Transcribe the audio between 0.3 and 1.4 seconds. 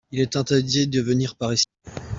interdit de venir